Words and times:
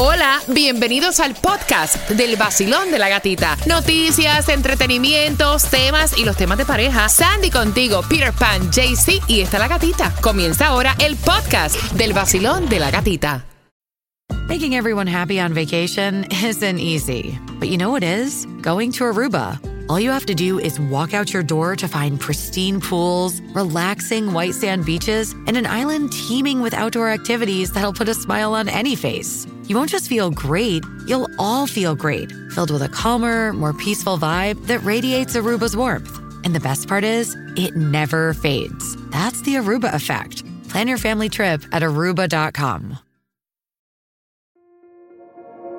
Hola, 0.00 0.40
bienvenidos 0.46 1.18
al 1.18 1.34
podcast 1.34 2.08
del 2.10 2.36
vacilón 2.36 2.92
de 2.92 3.00
la 3.00 3.08
gatita. 3.08 3.56
Noticias, 3.66 4.48
entretenimientos, 4.48 5.64
temas 5.64 6.16
y 6.16 6.24
los 6.24 6.36
temas 6.36 6.56
de 6.56 6.64
pareja. 6.64 7.08
Sandy 7.08 7.50
contigo, 7.50 8.02
Peter 8.08 8.32
Pan, 8.32 8.70
JC 8.70 9.20
y 9.26 9.40
está 9.40 9.58
la 9.58 9.66
gatita. 9.66 10.14
Comienza 10.20 10.68
ahora 10.68 10.94
el 11.00 11.16
podcast 11.16 11.74
del 11.94 12.12
vacilón 12.12 12.68
de 12.68 12.78
la 12.78 12.92
gatita. 12.92 13.44
Making 14.46 14.74
everyone 14.74 15.08
happy 15.12 15.40
on 15.40 15.52
vacation 15.52 16.24
isn't 16.30 16.78
easy, 16.78 17.36
but 17.58 17.68
you 17.68 17.76
know 17.76 17.90
what 17.90 18.04
is? 18.04 18.46
Going 18.62 18.92
to 18.92 19.04
Aruba. 19.04 19.77
All 19.88 19.98
you 19.98 20.10
have 20.10 20.26
to 20.26 20.34
do 20.34 20.58
is 20.58 20.78
walk 20.78 21.14
out 21.14 21.32
your 21.32 21.42
door 21.42 21.74
to 21.76 21.88
find 21.88 22.20
pristine 22.20 22.78
pools, 22.78 23.40
relaxing 23.54 24.34
white 24.34 24.52
sand 24.54 24.84
beaches, 24.84 25.32
and 25.46 25.56
an 25.56 25.64
island 25.64 26.12
teeming 26.12 26.60
with 26.60 26.74
outdoor 26.74 27.08
activities 27.08 27.72
that'll 27.72 27.94
put 27.94 28.08
a 28.08 28.14
smile 28.14 28.52
on 28.52 28.68
any 28.68 28.94
face. 28.94 29.46
You 29.64 29.76
won't 29.76 29.88
just 29.88 30.06
feel 30.06 30.30
great, 30.30 30.84
you'll 31.06 31.30
all 31.38 31.66
feel 31.66 31.94
great, 31.94 32.30
filled 32.50 32.70
with 32.70 32.82
a 32.82 32.88
calmer, 32.90 33.54
more 33.54 33.72
peaceful 33.72 34.18
vibe 34.18 34.66
that 34.66 34.84
radiates 34.84 35.34
Aruba's 35.34 35.74
warmth. 35.74 36.14
And 36.44 36.54
the 36.54 36.60
best 36.60 36.86
part 36.86 37.04
is, 37.04 37.34
it 37.56 37.74
never 37.74 38.34
fades. 38.34 38.94
That's 39.10 39.40
the 39.40 39.54
Aruba 39.54 39.94
effect. 39.94 40.44
Plan 40.68 40.86
your 40.86 40.98
family 40.98 41.30
trip 41.30 41.64
at 41.72 41.82
aruba.com. 41.82 42.98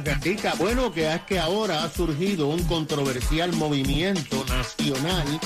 Gatica. 0.00 0.54
Bueno, 0.54 0.92
que 0.92 1.12
es 1.12 1.20
que 1.22 1.38
ahora 1.38 1.84
ha 1.84 1.90
surgido 1.90 2.48
un 2.48 2.62
controversial 2.64 3.52
movimiento 3.52 4.44
nacional 4.46 5.40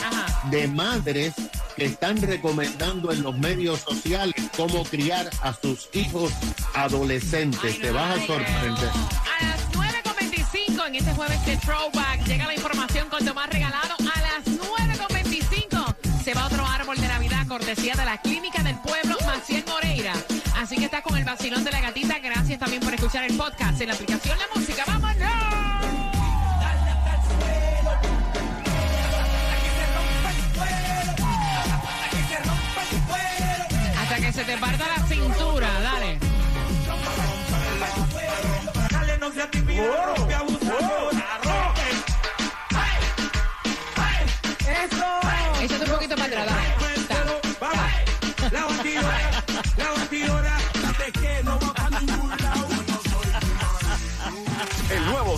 de 0.50 0.68
madres 0.68 1.34
que 1.76 1.84
están 1.84 2.20
recomendando 2.20 3.12
en 3.12 3.22
los 3.22 3.36
medios 3.38 3.80
sociales 3.80 4.34
cómo 4.56 4.84
criar 4.84 5.28
a 5.42 5.52
sus 5.52 5.88
hijos 5.92 6.32
adolescentes. 6.74 7.74
Ay, 7.74 7.80
Te 7.80 7.88
no, 7.88 7.94
vas 7.94 8.16
a 8.16 8.26
sorprender. 8.26 8.90
A 8.90 9.44
las 9.44 9.72
9.25 9.72 10.86
en 10.86 10.94
este 10.94 11.12
jueves 11.12 11.46
de 11.46 11.56
Throwback 11.58 12.24
llega 12.24 12.46
la 12.46 12.54
información 12.54 13.08
con 13.08 13.24
Tomás 13.24 13.50
regalado. 13.50 13.94
A 14.00 14.20
las 14.20 14.44
9.25 14.46 15.94
se 16.24 16.34
va 16.34 16.46
otro 16.46 16.66
árbol 16.66 16.96
de 16.96 17.06
Navidad 17.08 17.46
cortesía 17.46 17.94
de 17.94 18.04
la 18.04 18.18
Clínica 18.20 18.62
del 18.62 18.76
Pueblo 18.80 19.16
Maciel 19.26 19.64
Moreira. 19.66 20.14
Así 20.56 20.76
que 20.76 20.86
estás 20.86 21.02
con 21.02 21.16
el 21.16 21.24
vacilón 21.24 21.64
de 21.64 21.70
la 21.70 21.80
gatita. 21.80 22.18
Gracias 22.18 22.47
escuchar 23.18 23.24
el 23.24 23.36
podcast 23.36 23.80
en 23.80 23.88
la 23.88 23.94
aplicación 23.94 24.38
La 24.38 24.44
Música. 24.54 24.84
¡Vámonos! 24.86 25.16
Hasta 34.00 34.16
que 34.16 34.32
se 34.32 34.44
te 34.44 34.56
parta 34.58 34.86
la 34.96 35.06
cintura, 35.06 35.80
dale. 35.80 36.18
Échate 39.38 39.68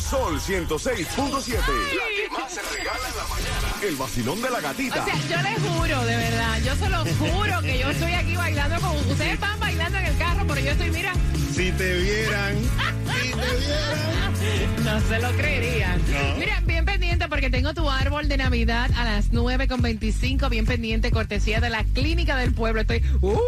Sol 0.01 0.41
106.7. 0.41 1.57
La 1.59 2.07
que 2.17 2.29
más 2.33 2.53
se 2.53 2.63
regala 2.63 3.09
en 3.09 3.17
la 3.17 3.25
mañana. 3.25 3.75
El 3.83 3.97
vacilón 3.97 4.43
de 4.43 4.51
la 4.51 4.61
gatita. 4.61 5.03
O 5.03 5.05
sea, 5.05 5.15
yo 5.15 5.43
les 5.43 5.59
juro, 5.61 6.05
de 6.05 6.17
verdad, 6.17 6.59
yo 6.65 6.75
se 6.77 6.89
lo 6.89 7.05
juro 7.17 7.61
que 7.63 7.79
yo 7.79 7.91
estoy 7.91 8.13
aquí 8.13 8.37
bailando 8.37 8.81
con 8.81 8.97
ustedes 8.97 9.39
van 9.39 9.61
bailando 9.61 9.99
en 9.99 10.07
el 10.07 10.19
carro, 10.19 10.45
pero 10.49 10.61
yo 10.61 10.71
estoy, 10.73 10.91
mira, 10.91 11.13
Si 11.55 11.73
te 11.73 11.95
vieran, 11.97 12.57
si 12.59 13.31
te 13.33 13.57
vieran. 13.57 14.85
no 14.85 15.01
se 15.09 15.19
lo 15.21 15.31
creerían. 15.33 16.03
Mira, 16.39 16.61
bien 16.65 16.85
pendiente 16.85 17.10
porque 17.31 17.49
tengo 17.49 17.73
tu 17.73 17.89
árbol 17.89 18.29
de 18.29 18.37
Navidad 18.37 18.91
a 18.97 19.05
las 19.05 19.31
9.25, 19.31 20.51
bien 20.51 20.67
pendiente, 20.67 21.11
cortesía 21.11 21.61
de 21.61 21.71
la 21.71 21.85
Clínica 21.85 22.37
del 22.37 22.53
Pueblo. 22.53 22.81
Estoy, 22.81 23.03
uh, 23.21 23.41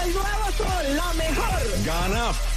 El 0.05 0.15
nuevo 0.15 0.51
sol, 0.57 0.97
la 0.97 1.13
mejor. 1.15 1.61
Gana 1.85 2.33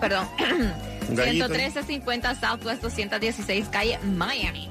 perdón, 0.00 0.28
Un 1.08 1.16
gallito. 1.16 1.48
11350 1.48 2.34
Southwest 2.36 2.82
216 2.82 3.68
calle 3.68 3.98
Miami. 3.98 4.68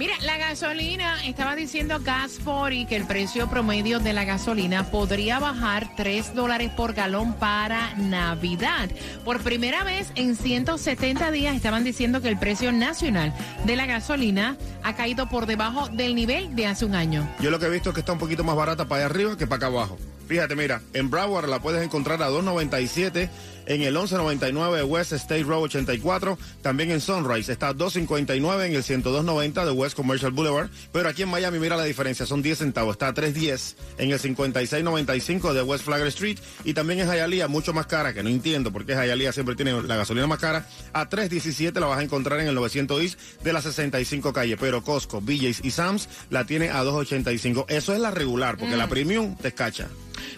Mira, 0.00 0.14
la 0.22 0.38
gasolina, 0.38 1.26
estaba 1.26 1.54
diciendo 1.54 2.00
Gaspori 2.02 2.86
que 2.86 2.96
el 2.96 3.06
precio 3.06 3.50
promedio 3.50 4.00
de 4.00 4.14
la 4.14 4.24
gasolina 4.24 4.90
podría 4.90 5.38
bajar 5.38 5.94
3 5.94 6.34
dólares 6.34 6.70
por 6.74 6.94
galón 6.94 7.34
para 7.34 7.94
Navidad. 7.96 8.88
Por 9.26 9.42
primera 9.42 9.84
vez 9.84 10.10
en 10.14 10.36
170 10.36 11.30
días 11.32 11.54
estaban 11.54 11.84
diciendo 11.84 12.22
que 12.22 12.28
el 12.28 12.38
precio 12.38 12.72
nacional 12.72 13.34
de 13.66 13.76
la 13.76 13.84
gasolina 13.84 14.56
ha 14.82 14.96
caído 14.96 15.28
por 15.28 15.44
debajo 15.44 15.90
del 15.90 16.14
nivel 16.14 16.56
de 16.56 16.66
hace 16.66 16.86
un 16.86 16.94
año. 16.94 17.28
Yo 17.38 17.50
lo 17.50 17.58
que 17.58 17.66
he 17.66 17.70
visto 17.70 17.90
es 17.90 17.94
que 17.94 18.00
está 18.00 18.14
un 18.14 18.18
poquito 18.18 18.42
más 18.42 18.56
barata 18.56 18.88
para 18.88 19.04
allá 19.04 19.14
arriba 19.14 19.36
que 19.36 19.46
para 19.46 19.58
acá 19.58 19.66
abajo. 19.66 19.98
Fíjate, 20.30 20.54
mira, 20.54 20.80
en 20.94 21.10
Broward 21.10 21.48
la 21.48 21.60
puedes 21.60 21.84
encontrar 21.84 22.22
a 22.22 22.30
2.97, 22.30 23.28
en 23.66 23.82
el 23.82 23.96
11.99 23.96 24.76
de 24.76 24.82
West 24.82 25.12
State 25.12 25.42
Road 25.42 25.62
84, 25.62 26.38
también 26.62 26.90
en 26.90 27.00
Sunrise 27.00 27.52
está 27.52 27.68
a 27.68 27.74
2.59 27.74 28.66
en 28.66 28.74
el 28.74 28.82
102.90 28.82 29.64
de 29.64 29.70
West 29.70 29.96
Commercial 29.96 30.32
Boulevard, 30.32 30.70
pero 30.92 31.08
aquí 31.08 31.22
en 31.22 31.28
Miami 31.28 31.58
mira 31.58 31.76
la 31.76 31.84
diferencia, 31.84 32.26
son 32.26 32.42
10 32.42 32.58
centavos, 32.58 32.92
está 32.92 33.08
a 33.08 33.14
3.10 33.14 33.74
en 33.98 34.10
el 34.10 34.18
56.95 34.18 35.52
de 35.52 35.62
West 35.62 35.84
Flagler 35.84 36.08
Street 36.08 36.38
y 36.64 36.74
también 36.74 37.00
en 37.00 37.08
Hialeah 37.08 37.48
mucho 37.48 37.72
más 37.72 37.86
cara, 37.86 38.12
que 38.12 38.22
no 38.22 38.28
entiendo 38.28 38.72
por 38.72 38.84
qué 38.84 38.94
Hialeah 38.94 39.32
siempre 39.32 39.54
tiene 39.54 39.82
la 39.82 39.96
gasolina 39.96 40.26
más 40.26 40.38
cara, 40.38 40.66
a 40.92 41.08
3.17 41.08 41.78
la 41.78 41.86
vas 41.86 41.98
a 41.98 42.02
encontrar 42.02 42.40
en 42.40 42.48
el 42.48 42.54
900 42.54 43.02
East 43.02 43.20
de 43.42 43.52
la 43.52 43.62
65 43.62 44.32
calle, 44.32 44.56
pero 44.56 44.82
Costco, 44.82 45.20
BJ's 45.20 45.60
y 45.64 45.70
Sam's 45.70 46.08
la 46.30 46.44
tiene 46.44 46.70
a 46.70 46.82
2.85. 46.84 47.66
Eso 47.68 47.92
es 47.94 48.00
la 48.00 48.10
regular, 48.10 48.56
porque 48.56 48.76
la 48.76 48.88
premium 48.88 49.36
te 49.36 49.48
escacha. 49.48 49.88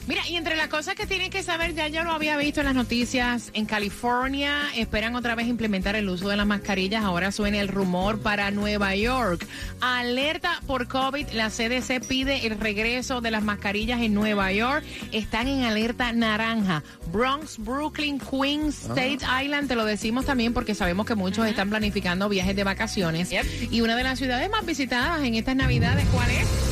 Mira, 0.08 0.26
y 0.28 0.37
entre 0.37 0.56
las 0.56 0.66
cosas 0.66 0.96
que 0.96 1.06
tienen 1.06 1.31
que 1.31 1.44
saber, 1.44 1.75
ya 1.75 1.87
yo 1.87 2.02
lo 2.02 2.10
había 2.10 2.37
visto 2.37 2.60
en 2.60 2.66
las 2.66 2.75
noticias, 2.75 3.50
en 3.54 3.66
California 3.66 4.62
esperan 4.75 5.14
otra 5.14 5.37
vez 5.37 5.46
implementar 5.46 5.94
el 5.94 6.08
uso 6.08 6.28
de 6.28 6.37
las 6.37 6.46
mascarillas, 6.46 7.04
ahora 7.04 7.31
suena 7.31 7.60
el 7.60 7.69
rumor 7.69 8.20
para 8.20 8.50
Nueva 8.50 8.96
York. 8.96 9.46
Alerta 9.81 10.60
por 10.66 10.88
COVID, 10.88 11.28
la 11.31 11.50
CDC 11.50 12.04
pide 12.06 12.46
el 12.46 12.58
regreso 12.58 13.20
de 13.20 13.31
las 13.31 13.44
mascarillas 13.44 14.00
en 14.00 14.12
Nueva 14.12 14.52
York, 14.52 14.84
están 15.12 15.46
en 15.46 15.62
alerta 15.62 16.12
naranja. 16.12 16.82
Bronx, 17.12 17.58
Brooklyn, 17.58 18.19
Queens, 18.19 18.82
State 18.82 19.20
Island, 19.44 19.69
te 19.69 19.76
lo 19.76 19.84
decimos 19.84 20.25
también 20.25 20.52
porque 20.52 20.75
sabemos 20.75 21.06
que 21.06 21.14
muchos 21.14 21.46
están 21.46 21.70
planificando 21.70 22.28
viajes 22.28 22.56
de 22.56 22.64
vacaciones. 22.64 23.31
Y 23.70 23.81
una 23.82 23.94
de 23.94 24.02
las 24.02 24.19
ciudades 24.19 24.50
más 24.50 24.66
visitadas 24.66 25.22
en 25.22 25.37
estas 25.37 25.54
navidades, 25.54 26.06
¿cuál 26.12 26.31
es? 26.31 26.71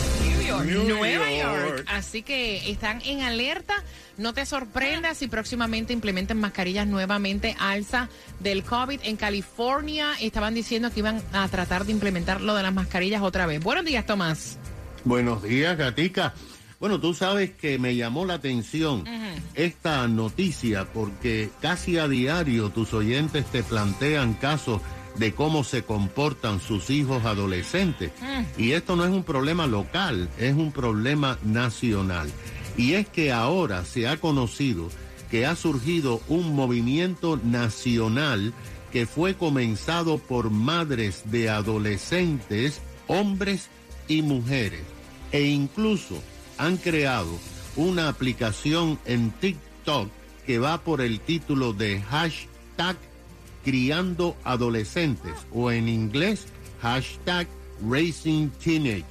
New 0.58 0.84
Nueva 0.88 1.30
York. 1.30 1.68
York. 1.68 1.84
Así 1.88 2.22
que 2.22 2.70
están 2.70 3.00
en 3.02 3.22
alerta. 3.22 3.74
No 4.16 4.34
te 4.34 4.44
sorprendas 4.44 5.18
si 5.18 5.28
próximamente 5.28 5.92
implementen 5.92 6.38
mascarillas 6.38 6.86
nuevamente. 6.86 7.56
Alza 7.58 8.08
del 8.40 8.64
COVID 8.64 9.00
en 9.04 9.16
California. 9.16 10.12
Estaban 10.20 10.54
diciendo 10.54 10.90
que 10.92 11.00
iban 11.00 11.22
a 11.32 11.48
tratar 11.48 11.84
de 11.84 11.92
implementar 11.92 12.40
lo 12.40 12.54
de 12.54 12.62
las 12.62 12.74
mascarillas 12.74 13.22
otra 13.22 13.46
vez. 13.46 13.62
Buenos 13.62 13.84
días, 13.84 14.04
Tomás. 14.06 14.58
Buenos 15.04 15.42
días, 15.42 15.76
Gatica. 15.78 16.34
Bueno, 16.78 16.98
tú 16.98 17.12
sabes 17.12 17.50
que 17.50 17.78
me 17.78 17.94
llamó 17.94 18.24
la 18.24 18.34
atención 18.34 19.04
esta 19.54 20.08
noticia 20.08 20.86
porque 20.86 21.50
casi 21.60 21.98
a 21.98 22.08
diario 22.08 22.70
tus 22.70 22.94
oyentes 22.94 23.44
te 23.46 23.62
plantean 23.62 24.32
casos 24.32 24.80
de 25.16 25.34
cómo 25.34 25.64
se 25.64 25.82
comportan 25.82 26.60
sus 26.60 26.90
hijos 26.90 27.24
adolescentes. 27.24 28.12
Y 28.56 28.72
esto 28.72 28.96
no 28.96 29.04
es 29.04 29.10
un 29.10 29.24
problema 29.24 29.66
local, 29.66 30.28
es 30.38 30.54
un 30.54 30.72
problema 30.72 31.38
nacional. 31.42 32.30
Y 32.76 32.94
es 32.94 33.08
que 33.08 33.32
ahora 33.32 33.84
se 33.84 34.08
ha 34.08 34.16
conocido 34.18 34.88
que 35.30 35.46
ha 35.46 35.54
surgido 35.54 36.20
un 36.28 36.54
movimiento 36.54 37.38
nacional 37.42 38.52
que 38.92 39.06
fue 39.06 39.34
comenzado 39.34 40.18
por 40.18 40.50
madres 40.50 41.22
de 41.26 41.48
adolescentes, 41.48 42.80
hombres 43.06 43.68
y 44.08 44.22
mujeres. 44.22 44.82
E 45.30 45.42
incluso 45.42 46.20
han 46.58 46.76
creado 46.76 47.38
una 47.76 48.08
aplicación 48.08 48.98
en 49.04 49.30
TikTok 49.30 50.08
que 50.44 50.58
va 50.58 50.82
por 50.82 51.00
el 51.00 51.20
título 51.20 51.72
de 51.72 52.00
hashtag 52.02 52.96
criando 53.70 54.36
adolescentes 54.42 55.32
o 55.52 55.70
en 55.70 55.88
inglés 55.88 56.46
hashtag 56.82 57.46
raising 57.88 58.50
teenagers. 58.62 59.06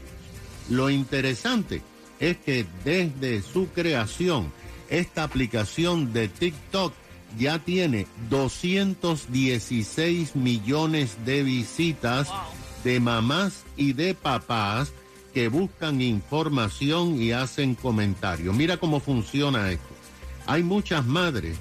Lo 0.69 0.89
interesante 0.89 1.81
es 2.19 2.35
que 2.35 2.65
desde 2.83 3.41
su 3.41 3.69
creación 3.69 4.51
esta 4.89 5.23
aplicación 5.23 6.11
de 6.11 6.27
TikTok 6.27 6.93
ya 7.37 7.59
tiene 7.59 8.05
216 8.29 10.35
millones 10.35 11.15
de 11.25 11.43
visitas 11.43 12.27
de 12.83 12.99
mamás 12.99 13.63
y 13.77 13.93
de 13.93 14.13
papás 14.13 14.91
que 15.33 15.47
buscan 15.47 16.01
información 16.01 17.21
y 17.21 17.31
hacen 17.31 17.75
comentarios. 17.75 18.53
Mira 18.53 18.75
cómo 18.75 18.99
funciona 18.99 19.71
esto. 19.71 19.95
Hay 20.47 20.63
muchas 20.63 21.05
madres 21.05 21.57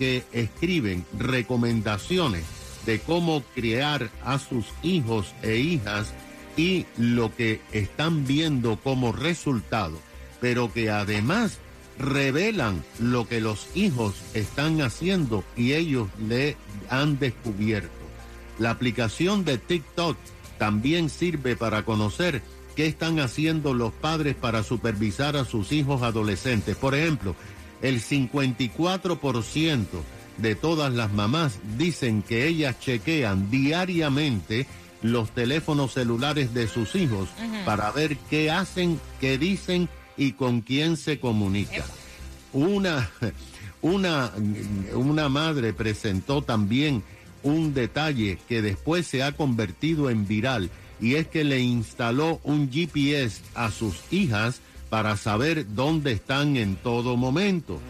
que 0.00 0.24
escriben 0.32 1.04
recomendaciones 1.18 2.44
de 2.86 3.00
cómo 3.00 3.44
criar 3.54 4.10
a 4.24 4.38
sus 4.38 4.64
hijos 4.82 5.34
e 5.42 5.58
hijas 5.58 6.14
y 6.56 6.86
lo 6.96 7.36
que 7.36 7.60
están 7.72 8.26
viendo 8.26 8.80
como 8.80 9.12
resultado, 9.12 9.98
pero 10.40 10.72
que 10.72 10.88
además 10.88 11.58
revelan 11.98 12.82
lo 12.98 13.28
que 13.28 13.42
los 13.42 13.68
hijos 13.74 14.14
están 14.32 14.80
haciendo 14.80 15.44
y 15.54 15.74
ellos 15.74 16.08
le 16.26 16.56
han 16.88 17.18
descubierto. 17.18 17.90
La 18.58 18.70
aplicación 18.70 19.44
de 19.44 19.58
TikTok 19.58 20.16
también 20.56 21.10
sirve 21.10 21.56
para 21.56 21.84
conocer 21.84 22.40
qué 22.74 22.86
están 22.86 23.20
haciendo 23.20 23.74
los 23.74 23.92
padres 23.92 24.34
para 24.34 24.62
supervisar 24.62 25.36
a 25.36 25.44
sus 25.44 25.72
hijos 25.72 26.00
adolescentes. 26.00 26.74
Por 26.76 26.94
ejemplo, 26.94 27.36
el 27.82 28.00
54% 28.00 29.86
de 30.38 30.54
todas 30.54 30.92
las 30.92 31.12
mamás 31.12 31.58
dicen 31.76 32.22
que 32.22 32.46
ellas 32.46 32.78
chequean 32.80 33.50
diariamente 33.50 34.66
los 35.02 35.30
teléfonos 35.30 35.94
celulares 35.94 36.52
de 36.54 36.68
sus 36.68 36.94
hijos 36.94 37.28
para 37.64 37.90
ver 37.90 38.16
qué 38.28 38.50
hacen, 38.50 39.00
qué 39.20 39.38
dicen 39.38 39.88
y 40.16 40.32
con 40.32 40.60
quién 40.60 40.96
se 40.96 41.18
comunican. 41.18 41.84
Una, 42.52 43.10
una, 43.80 44.32
una 44.94 45.28
madre 45.28 45.72
presentó 45.72 46.42
también 46.42 47.02
un 47.42 47.72
detalle 47.72 48.38
que 48.48 48.60
después 48.60 49.06
se 49.06 49.22
ha 49.22 49.32
convertido 49.32 50.10
en 50.10 50.26
viral 50.26 50.70
y 51.00 51.14
es 51.14 51.26
que 51.28 51.44
le 51.44 51.60
instaló 51.60 52.40
un 52.44 52.70
GPS 52.70 53.40
a 53.54 53.70
sus 53.70 54.00
hijas 54.10 54.60
para 54.90 55.16
saber 55.16 55.74
dónde 55.74 56.12
están 56.12 56.56
en 56.56 56.76
todo 56.76 57.16
momento. 57.16 57.80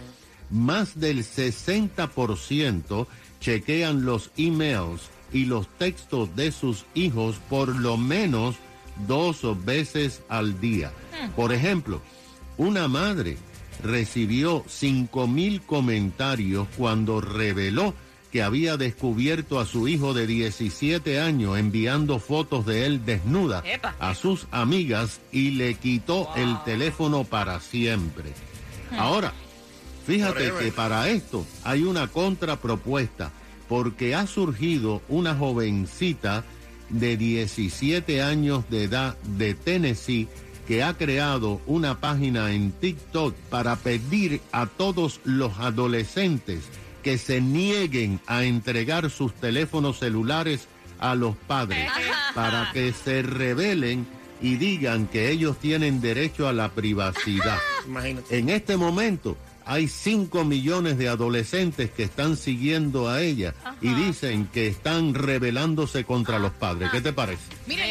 más 0.51 0.99
del 0.99 1.25
60% 1.25 3.07
chequean 3.41 4.05
los 4.05 4.33
emails 4.37 5.03
y 5.33 5.45
los 5.45 5.69
textos 5.79 6.35
de 6.35 6.51
sus 6.51 6.85
hijos 6.95 7.37
por 7.49 7.77
lo 7.77 7.97
menos 7.97 8.57
dos 9.07 9.41
veces 9.65 10.23
al 10.29 10.61
día. 10.61 10.93
Por 11.37 11.53
ejemplo, 11.53 12.03
una 12.59 12.89
madre 12.89 13.39
recibió 13.83 14.65
5 14.69 15.27
mil 15.27 15.63
comentarios 15.63 16.67
cuando 16.77 17.21
reveló 17.21 17.95
que 18.31 18.43
había 18.43 18.77
descubierto 18.77 19.59
a 19.59 19.67
su 19.67 19.89
hijo 19.89 20.15
de 20.15 20.27
17 20.27 21.21
años 21.21 21.59
enviando 21.59 22.19
fotos 22.19 22.65
de 22.65 22.87
él 22.87 23.05
desnuda 23.05 23.63
Epa. 23.65 23.95
a 23.99 24.15
sus 24.15 24.47
amigas 24.51 25.21
y 25.33 25.53
le 25.53 25.75
quitó 25.75 26.29
el 26.37 26.57
teléfono 26.65 27.25
para 27.25 27.61
siempre. 27.61 28.33
Ahora, 28.97 29.33
fíjate 30.07 30.53
que 30.61 30.73
para 30.73 31.09
esto 31.09 31.45
hay 31.65 31.83
una 31.83 32.09
contrapropuesta, 32.09 33.33
porque 33.69 34.15
ha 34.15 34.27
surgido 34.27 35.01
una 35.09 35.35
jovencita 35.35 36.45
de 36.89 37.17
17 37.17 38.21
años 38.21 38.65
de 38.69 38.85
edad 38.85 39.17
de 39.23 39.55
Tennessee 39.55 40.29
que 40.67 40.83
ha 40.83 40.95
creado 40.95 41.61
una 41.67 42.01
página 42.01 42.53
en 42.53 42.73
TikTok 42.73 43.35
para 43.49 43.77
pedir 43.77 44.41
a 44.53 44.67
todos 44.67 45.21
los 45.25 45.59
adolescentes 45.59 46.63
que 47.03 47.19
se 47.19 47.41
nieguen 47.41 48.21
a 48.27 48.45
entregar 48.45 49.11
sus 49.11 49.35
teléfonos 49.35 49.99
celulares 49.99 50.69
a 50.99 51.15
los 51.15 51.37
padres 51.37 51.91
para 52.35 52.71
que 52.73 52.93
se 52.93 53.23
rebelen 53.23 54.07
y 54.43 54.57
digan 54.57 55.07
que 55.07 55.31
ellos 55.31 55.59
tienen 55.59 56.01
derecho 56.01 56.49
a 56.49 56.53
la 56.53 56.71
privacidad. 56.71 57.59
Imagínate. 57.87 58.39
En 58.39 58.49
este 58.49 58.77
momento 58.77 59.37
hay 59.65 59.87
5 59.87 60.45
millones 60.45 60.99
de 60.99 61.09
adolescentes 61.09 61.91
que 61.91 62.03
están 62.03 62.37
siguiendo 62.37 63.09
a 63.09 63.23
ella 63.23 63.55
y 63.81 63.93
dicen 63.95 64.49
que 64.53 64.67
están 64.67 65.15
rebelándose 65.15 66.05
contra 66.05 66.39
los 66.39 66.53
padres. 66.53 66.91
¿Qué 66.91 67.01
te 67.01 67.13
parece? 67.13 67.43
Mira, 67.67 67.87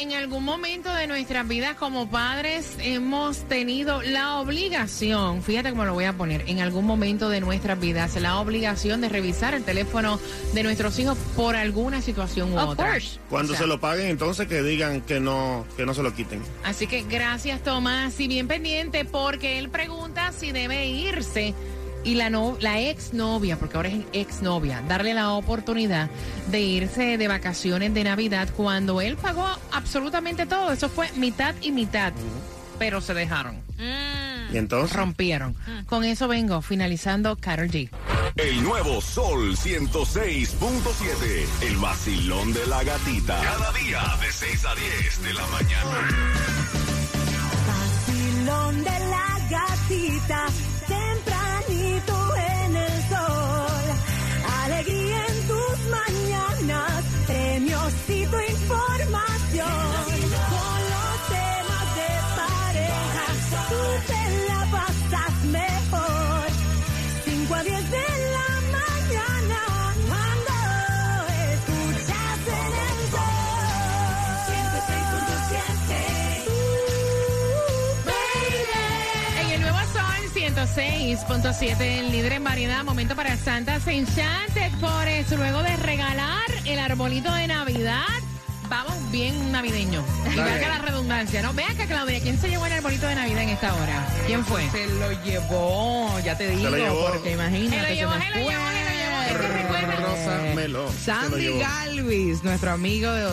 en 0.00 0.12
algún 0.12 0.44
momento 0.44 0.92
de 0.94 1.06
nuestras 1.06 1.46
vidas 1.48 1.76
como 1.76 2.08
padres 2.10 2.76
hemos 2.80 3.38
tenido 3.48 4.02
la 4.02 4.38
obligación, 4.40 5.42
fíjate 5.42 5.70
cómo 5.70 5.84
lo 5.84 5.94
voy 5.94 6.04
a 6.04 6.12
poner, 6.12 6.44
en 6.48 6.60
algún 6.60 6.84
momento 6.84 7.28
de 7.28 7.40
nuestras 7.40 7.78
vidas, 7.80 8.14
la 8.20 8.38
obligación 8.38 9.00
de 9.00 9.08
revisar 9.08 9.54
el 9.54 9.64
teléfono 9.64 10.18
de 10.54 10.62
nuestros 10.62 10.98
hijos 10.98 11.16
por 11.34 11.56
alguna 11.56 12.02
situación 12.02 12.52
u 12.52 12.58
Of 12.58 12.68
otra. 12.70 12.92
course. 12.92 13.18
Cuando 13.30 13.52
O 13.52 13.56
sea, 13.56 13.64
se 13.64 13.68
lo 13.68 13.80
paguen, 13.80 14.06
entonces 14.08 14.46
que 14.48 14.62
digan 14.62 15.00
que 15.00 15.20
no, 15.20 15.66
que 15.76 15.86
no 15.86 15.94
se 15.94 16.02
lo 16.02 16.14
quiten. 16.14 16.42
Así 16.64 16.86
que 16.86 17.02
gracias 17.02 17.62
Tomás 17.62 18.18
y 18.20 18.28
bien 18.28 18.48
pendiente 18.48 19.04
porque 19.04 19.58
él 19.58 19.70
pregunta 19.70 20.32
si 20.32 20.52
debe 20.52 20.86
irse 20.86 21.54
y 22.06 22.14
la, 22.14 22.30
no, 22.30 22.56
la 22.60 22.80
exnovia, 22.80 23.58
porque 23.58 23.76
ahora 23.76 23.88
es 23.88 24.04
exnovia, 24.12 24.82
darle 24.88 25.12
la 25.12 25.32
oportunidad 25.32 26.08
de 26.50 26.60
irse 26.60 27.18
de 27.18 27.28
vacaciones 27.28 27.92
de 27.92 28.04
Navidad 28.04 28.48
cuando 28.56 29.00
él 29.00 29.16
pagó 29.16 29.46
absolutamente 29.72 30.46
todo. 30.46 30.72
Eso 30.72 30.88
fue 30.88 31.10
mitad 31.16 31.54
y 31.60 31.72
mitad, 31.72 32.12
pero 32.78 33.00
se 33.00 33.12
dejaron, 33.12 33.66
Mm. 33.78 34.54
Y 34.54 34.58
entonces, 34.58 34.96
rompieron. 34.96 35.56
Con 35.86 36.04
eso 36.04 36.28
vengo, 36.28 36.62
finalizando 36.62 37.36
Carol 37.36 37.68
G. 37.68 37.90
El 38.36 38.62
nuevo 38.62 39.00
Sol 39.00 39.56
106.7. 39.56 41.46
El 41.62 41.76
vacilón 41.76 42.52
de 42.52 42.66
la 42.66 42.84
gatita. 42.84 43.40
Cada 43.42 43.72
día 43.72 44.00
de 44.20 44.32
6 44.32 44.64
a 44.64 44.74
10 44.74 45.22
de 45.24 45.34
la 45.34 45.46
mañana. 45.48 46.08
Vacilón 47.66 48.84
de 48.84 48.98
la 49.10 49.38
gatita, 49.50 50.46
6.7, 80.76 81.80
el 81.80 82.12
líder 82.12 82.34
en 82.34 82.44
variedad. 82.44 82.84
Momento 82.84 83.16
para 83.16 83.34
Santas 83.38 83.86
Enchanted 83.86 84.72
por 84.78 85.08
eso. 85.08 85.38
Luego 85.38 85.62
de 85.62 85.74
regalar 85.76 86.44
el 86.66 86.78
arbolito 86.78 87.32
de 87.32 87.46
Navidad, 87.46 88.04
vamos 88.68 88.94
bien 89.10 89.52
navideño. 89.52 90.04
Y 90.30 90.36
valga 90.36 90.68
la 90.68 90.78
redundancia, 90.80 91.40
¿no? 91.40 91.54
Vean 91.54 91.74
que 91.78 91.86
Claudia, 91.86 92.20
¿quién 92.20 92.38
se 92.38 92.50
llevó 92.50 92.66
el 92.66 92.72
arbolito 92.72 93.06
de 93.06 93.14
Navidad 93.14 93.42
en 93.44 93.48
esta 93.48 93.74
hora? 93.74 94.06
¿Quién 94.26 94.44
fue? 94.44 94.68
Se 94.70 94.86
lo 94.86 95.12
llevó, 95.24 96.20
ya 96.22 96.36
te 96.36 96.50
digo, 96.50 96.70
porque 97.10 97.32
imagínate. 97.32 97.76
Se 97.76 97.88
lo 97.88 97.94
llevó, 97.94 98.12
se, 98.12 98.18
se 98.20 98.30
lo 98.30 98.36
llevó, 98.36 98.68
se 98.68 98.84
lo 98.84 98.90
llevó. 98.90 99.06
Rosa 99.96 100.54
Melo. 100.54 100.92
Sandy 100.92 101.58
Galvis, 101.58 102.44
nuestro 102.44 102.72
amigo 102.72 103.10
de, 103.12 103.26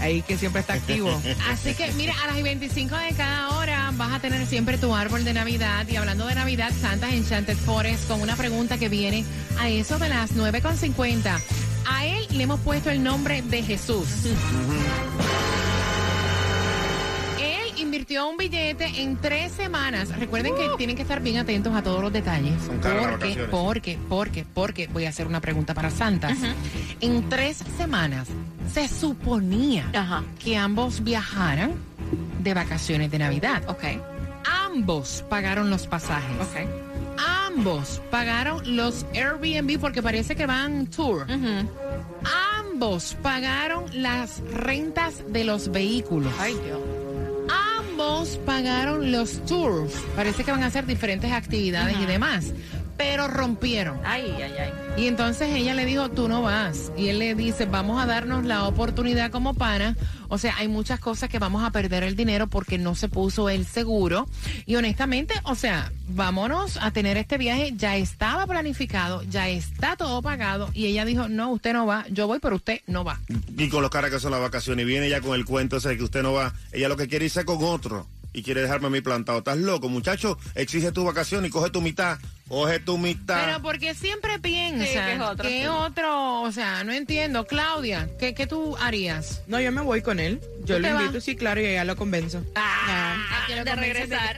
ahí 0.00 0.22
que 0.22 0.36
siempre 0.36 0.62
está 0.62 0.72
activo. 0.72 1.22
Así 1.48 1.74
que, 1.74 1.92
mira, 1.92 2.14
a 2.24 2.26
las 2.26 2.42
25 2.42 2.96
de 2.96 3.12
cada 3.14 3.50
hora 3.50 3.77
vas 3.98 4.12
a 4.12 4.20
tener 4.20 4.46
siempre 4.46 4.78
tu 4.78 4.94
árbol 4.94 5.24
de 5.24 5.34
Navidad. 5.34 5.86
Y 5.88 5.96
hablando 5.96 6.26
de 6.26 6.34
Navidad, 6.36 6.72
Santas 6.80 7.12
Enchanted 7.12 7.56
Forest 7.56 8.08
con 8.08 8.22
una 8.22 8.36
pregunta 8.36 8.78
que 8.78 8.88
viene 8.88 9.24
a 9.58 9.68
eso 9.68 9.98
de 9.98 10.08
las 10.08 10.34
9.50. 10.36 11.38
A 11.86 12.06
él 12.06 12.26
le 12.30 12.44
hemos 12.44 12.60
puesto 12.60 12.90
el 12.90 13.02
nombre 13.02 13.42
de 13.42 13.62
Jesús. 13.62 14.06
Él 17.40 17.78
invirtió 17.78 18.28
un 18.28 18.36
billete 18.36 19.02
en 19.02 19.16
tres 19.16 19.52
semanas. 19.52 20.10
Recuerden 20.16 20.54
que 20.54 20.68
tienen 20.76 20.94
que 20.94 21.02
estar 21.02 21.20
bien 21.20 21.38
atentos 21.38 21.74
a 21.74 21.82
todos 21.82 22.00
los 22.00 22.12
detalles. 22.12 22.54
Porque, 22.80 23.46
porque, 23.50 23.98
porque, 24.08 24.46
porque 24.54 24.86
voy 24.88 25.06
a 25.06 25.08
hacer 25.08 25.26
una 25.26 25.40
pregunta 25.40 25.74
para 25.74 25.90
Santas. 25.90 26.38
En 27.00 27.28
tres 27.28 27.64
semanas 27.76 28.28
se 28.72 28.86
suponía 28.86 29.90
Ajá. 29.92 30.22
que 30.38 30.56
ambos 30.56 31.02
viajaran 31.02 31.72
de 32.48 32.54
vacaciones 32.54 33.10
de 33.10 33.18
Navidad. 33.18 33.62
Ok. 33.68 33.84
Ambos 34.64 35.24
pagaron 35.28 35.70
los 35.70 35.86
pasajes. 35.86 36.36
Ok. 36.40 36.88
Ambos 37.46 38.00
pagaron 38.10 38.76
los 38.76 39.04
Airbnb 39.14 39.78
porque 39.80 40.02
parece 40.02 40.36
que 40.36 40.46
van 40.46 40.86
tour. 40.86 41.26
Ambos 42.58 43.16
pagaron 43.22 43.84
las 43.92 44.40
rentas 44.52 45.22
de 45.28 45.44
los 45.44 45.70
vehículos. 45.70 46.32
Ay, 46.38 46.54
Dios. 46.64 46.78
Ambos 47.78 48.38
pagaron 48.46 49.10
los 49.10 49.44
tours. 49.46 49.92
Parece 50.14 50.44
que 50.44 50.52
van 50.52 50.62
a 50.62 50.66
hacer 50.66 50.86
diferentes 50.86 51.32
actividades 51.32 51.96
y 52.00 52.06
demás. 52.06 52.52
Pero 52.98 53.28
rompieron. 53.28 54.00
Ay, 54.04 54.34
ay, 54.36 54.52
ay. 54.58 54.72
Y 55.02 55.06
entonces 55.06 55.48
ella 55.54 55.74
le 55.74 55.86
dijo, 55.86 56.10
tú 56.10 56.28
no 56.28 56.42
vas. 56.42 56.90
Y 56.96 57.08
él 57.08 57.20
le 57.20 57.36
dice, 57.36 57.66
vamos 57.66 58.02
a 58.02 58.06
darnos 58.06 58.44
la 58.44 58.66
oportunidad 58.66 59.30
como 59.30 59.54
pana. 59.54 59.96
O 60.26 60.36
sea, 60.36 60.56
hay 60.58 60.66
muchas 60.66 60.98
cosas 60.98 61.30
que 61.30 61.38
vamos 61.38 61.62
a 61.64 61.70
perder 61.70 62.02
el 62.02 62.16
dinero 62.16 62.48
porque 62.48 62.76
no 62.76 62.96
se 62.96 63.08
puso 63.08 63.48
el 63.48 63.64
seguro. 63.64 64.26
Y 64.66 64.74
honestamente, 64.74 65.34
o 65.44 65.54
sea, 65.54 65.92
vámonos 66.08 66.76
a 66.78 66.90
tener 66.90 67.16
este 67.16 67.38
viaje. 67.38 67.72
Ya 67.76 67.96
estaba 67.96 68.46
planificado, 68.46 69.22
ya 69.22 69.48
está 69.48 69.94
todo 69.96 70.20
pagado. 70.20 70.68
Y 70.74 70.86
ella 70.86 71.04
dijo, 71.04 71.28
no, 71.28 71.52
usted 71.52 71.72
no 71.72 71.86
va. 71.86 72.04
Yo 72.10 72.26
voy, 72.26 72.40
pero 72.40 72.56
usted 72.56 72.80
no 72.88 73.04
va. 73.04 73.20
Y 73.56 73.68
con 73.68 73.82
los 73.82 73.90
caras 73.90 74.10
que 74.10 74.18
son 74.18 74.32
las 74.32 74.40
vacaciones. 74.40 74.82
Y 74.82 74.88
viene 74.88 75.06
ella 75.06 75.20
con 75.20 75.36
el 75.36 75.44
cuento 75.44 75.76
ese 75.76 75.90
de 75.90 75.96
que 75.96 76.02
usted 76.02 76.22
no 76.22 76.32
va. 76.32 76.52
Ella 76.72 76.88
lo 76.88 76.96
que 76.96 77.06
quiere 77.06 77.26
es 77.26 77.36
irse 77.36 77.44
con 77.44 77.62
otro. 77.62 78.06
Y 78.32 78.42
quiere 78.42 78.60
dejarme 78.62 78.86
a 78.88 78.90
mí 78.90 79.00
plantado. 79.00 79.38
¿Estás 79.38 79.56
loco, 79.58 79.88
muchacho? 79.88 80.38
Exige 80.54 80.92
tu 80.92 81.02
vacación 81.04 81.44
y 81.46 81.50
coge 81.50 81.70
tu 81.70 81.80
mitad. 81.80 82.18
Coge 82.48 82.78
tu 82.78 82.96
mitad. 82.98 83.44
Pero 83.46 83.62
porque 83.62 83.94
siempre 83.94 84.38
piensa 84.38 84.84
Sí, 84.86 84.92
que 84.92 85.14
es 85.14 85.20
otro, 85.20 85.48
que 85.48 85.60
sí. 85.62 85.66
otro, 85.66 86.42
o 86.42 86.52
sea, 86.52 86.84
no 86.84 86.92
entiendo. 86.92 87.46
Claudia, 87.46 88.08
¿qué, 88.18 88.34
qué 88.34 88.46
tú 88.46 88.76
harías? 88.78 89.42
No, 89.46 89.60
yo 89.60 89.72
me 89.72 89.80
voy 89.82 90.02
con 90.02 90.20
él. 90.20 90.40
Yo 90.64 90.76
¿Tú 90.76 90.82
lo 90.82 90.88
te 90.88 90.94
vas? 90.94 91.02
invito, 91.04 91.20
sí, 91.20 91.36
claro, 91.36 91.60
y 91.60 91.72
ya 91.72 91.84
lo 91.84 91.96
convenzo. 91.96 92.44
Ah, 92.54 93.16
lo 93.48 93.64
de 93.64 93.74
regresar. 93.74 94.36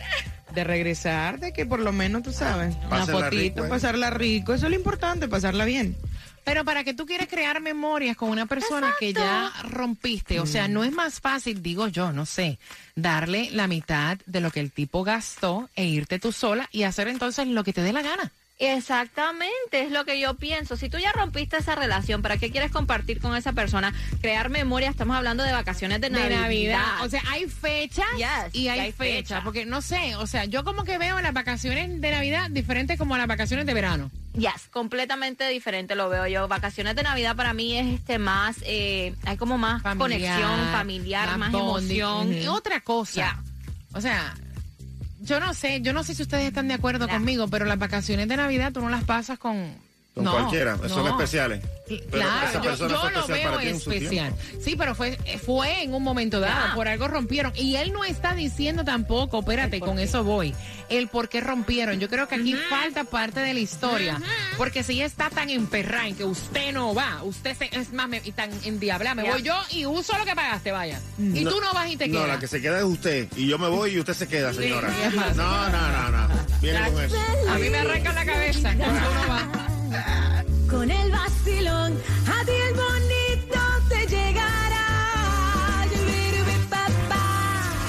De 0.55 0.65
regresar, 0.65 1.39
de 1.39 1.53
que 1.53 1.65
por 1.67 1.79
lo 1.79 1.93
menos 1.93 2.23
tú 2.25 2.33
sabes, 2.33 2.75
una 2.77 2.89
Pásenla 2.89 3.25
fotito, 3.27 3.41
rico, 3.41 3.65
¿eh? 3.65 3.69
pasarla 3.69 4.11
rico. 4.11 4.53
Eso 4.55 4.67
es 4.67 4.71
lo 4.71 4.77
importante, 4.77 5.29
pasarla 5.29 5.65
bien. 5.65 5.97
Pero 6.45 6.65
para 6.65 6.85
que 6.85 6.95
tú 6.95 7.07
quieres 7.07 7.29
crear 7.29 7.61
memorias 7.61 8.17
con 8.17 8.31
una 8.31 8.47
persona 8.47 8.93
que 8.99 9.13
ya 9.13 9.53
rompiste, 9.69 10.41
o 10.41 10.47
sea, 10.47 10.69
no 10.69 10.85
es 10.85 10.93
más 10.93 11.21
fácil, 11.21 11.63
digo 11.63 11.89
yo, 11.89 12.13
no 12.13 12.27
sé, 12.27 12.59
darle 12.97 13.51
la 13.53 13.67
mitad 13.67 14.19
de 14.27 14.41
lo 14.41 14.51
que 14.51 14.61
el 14.61 14.73
tipo 14.73 15.05
gastó 15.05 15.69
e 15.77 15.85
irte 15.85 16.19
tú 16.19 16.33
sola 16.33 16.69
y 16.73 16.85
hacer 16.85 17.09
entonces 17.09 17.47
lo 17.47 17.63
que 17.65 17.73
te 17.73 17.83
dé 17.83 17.93
la 17.93 18.03
gana. 18.03 18.33
Exactamente, 18.63 19.83
es 19.83 19.91
lo 19.91 20.05
que 20.05 20.21
yo 20.21 20.35
pienso. 20.35 20.77
Si 20.77 20.91
tú 20.91 20.99
ya 20.99 21.13
rompiste 21.13 21.57
esa 21.57 21.75
relación, 21.75 22.21
¿para 22.21 22.37
qué 22.37 22.51
quieres 22.51 22.71
compartir 22.71 23.19
con 23.19 23.35
esa 23.35 23.53
persona? 23.53 23.95
Crear 24.21 24.51
memoria, 24.51 24.91
estamos 24.91 25.17
hablando 25.17 25.43
de 25.45 25.53
vacaciones 25.53 26.01
de 26.01 26.11
de 26.11 26.19
Navidad. 26.19 26.41
Navidad. 26.43 26.85
O 27.05 27.09
sea, 27.09 27.23
hay 27.31 27.47
fechas 27.47 28.05
Yes, 28.19 28.55
y 28.55 28.69
hay, 28.69 28.81
hay 28.81 28.93
fechas. 28.93 29.29
fecha. 29.39 29.45
Porque 29.45 29.65
no 29.65 29.81
sé, 29.81 30.15
o 30.17 30.27
sea, 30.27 30.45
yo 30.45 30.63
como 30.63 30.85
que 30.85 30.99
veo 30.99 31.19
las 31.21 31.33
vacaciones 31.33 32.01
de 32.01 32.11
Navidad 32.11 32.51
diferentes 32.51 32.99
como 32.99 33.17
las 33.17 33.27
vacaciones 33.27 33.65
de 33.65 33.73
verano. 33.73 34.11
Yes, 34.33 34.69
completamente 34.71 35.49
diferente 35.49 35.95
lo 35.97 36.09
veo 36.09 36.27
yo. 36.27 36.47
Vacaciones 36.47 36.95
de 36.95 37.03
Navidad 37.03 37.35
para 37.35 37.53
mí 37.53 37.77
es 37.77 37.95
este 37.95 38.19
más, 38.19 38.59
eh, 38.63 39.15
hay 39.25 39.37
como 39.37 39.59
más 39.59 39.83
Familiar, 39.83 39.99
conexión 40.39 40.73
familiar, 40.73 41.39
más, 41.39 41.51
bonding. 41.53 42.01
emoción. 42.01 42.43
Y 42.43 42.47
otra 42.47 42.81
cosa. 42.81 43.43
O 43.93 44.01
sea, 44.01 44.35
yo 45.21 45.41
no 45.41 45.53
sé, 45.53 45.81
yo 45.83 45.93
no 45.93 46.05
sé 46.05 46.15
si 46.15 46.23
ustedes 46.23 46.45
están 46.45 46.69
de 46.69 46.75
acuerdo 46.75 47.09
conmigo, 47.09 47.49
pero 47.49 47.65
las 47.65 47.79
vacaciones 47.79 48.29
de 48.29 48.37
Navidad 48.37 48.73
tú 48.73 48.81
no 48.81 48.89
las 48.89 49.05
pasas 49.05 49.39
con. 49.39 49.75
Con 50.23 50.25
no, 50.27 50.33
cualquiera, 50.33 50.77
son 50.89 51.05
no. 51.05 51.11
especiales. 51.11 51.61
Pero 51.89 52.07
Claro, 52.11 52.77
yo, 52.77 52.89
lo 52.89 53.27
veo 53.27 53.51
para 53.51 53.59
ti 53.59 53.69
en 53.69 53.81
su 53.81 53.91
especial. 53.91 54.33
Sí, 54.63 54.77
pero 54.79 54.95
fue, 54.95 55.19
fue 55.45 55.83
en 55.83 55.93
un 55.93 56.05
momento 56.05 56.39
dado, 56.39 56.77
por 56.77 56.87
algo 56.87 57.09
rompieron. 57.09 57.53
Y 57.57 57.75
él 57.77 57.93
no 57.93 58.05
está 58.05 58.35
diciendo 58.37 58.85
tampoco, 58.85 59.41
espérate, 59.41 59.81
con 59.81 59.99
eso 59.99 60.23
voy, 60.23 60.55
el 60.89 61.09
por 61.09 61.29
qué 61.29 61.41
rompieron. 61.41 61.99
Yo 61.99 62.09
creo 62.09 62.29
que 62.29 62.37
aquí 62.37 62.55
falta 62.69 63.03
parte 63.03 63.41
de 63.41 63.55
la 63.55 63.61
historia. 63.61 64.21
Porque 64.57 64.85
si 64.85 64.93
ella 64.93 65.07
está 65.07 65.31
tan 65.31 65.51
emperrada 65.51 66.07
en 66.07 66.15
que 66.15 66.25
usted 66.25 66.73
no 66.73 66.95
va, 66.95 67.25
usted 67.25 67.57
se, 67.57 67.71
es 67.73 67.93
más, 67.93 68.09
me, 68.09 68.23
y 68.25 68.31
tan 68.33 68.51
endiablada, 68.65 69.17
me 69.17 69.29
voy 69.29 69.43
yo 69.43 69.59
y 69.71 69.85
uso 69.87 70.17
lo 70.17 70.25
que 70.25 70.37
pagaste, 70.37 70.71
vaya. 70.71 71.01
Y 71.19 71.43
tú 71.45 71.61
no 71.61 71.73
vas 71.75 71.91
y 71.91 71.97
te 71.97 72.07
No, 72.07 72.19
quedas. 72.21 72.29
la 72.29 72.39
que 72.39 72.47
se 72.47 72.61
queda 72.61 72.79
es 72.79 72.85
usted. 72.85 73.27
Y 73.35 73.49
yo 73.49 73.59
me 73.59 73.69
voy 73.69 73.95
y 73.95 73.99
usted 73.99 74.15
se 74.15 74.29
queda, 74.29 74.55
señora. 74.55 74.91
No, 75.35 75.69
no, 75.71 76.11
no, 76.11 76.29
no. 76.29 76.35
Viene 76.61 76.93
con 76.93 77.03
eso. 77.05 77.17
A 77.49 77.59
mí 77.59 77.69
me 77.69 77.79
arranca 77.79 78.13
la 78.13 78.25
cabeza 78.25 78.75
cuando 78.77 79.11
uno 79.11 79.29
va. 79.29 79.70
Con 80.69 80.91
el 80.91 81.11
vacilón, 81.11 81.93
a 82.27 82.45
ti 82.45 82.53
el 82.53 82.75
bonito 82.75 83.61
te 83.89 84.07
llegará. 84.07 84.87